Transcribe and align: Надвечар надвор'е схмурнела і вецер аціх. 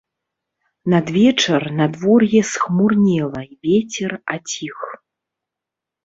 Надвечар 0.91 1.63
надвор'е 1.79 2.41
схмурнела 2.51 3.41
і 3.47 3.55
вецер 3.67 4.11
аціх. 4.37 4.79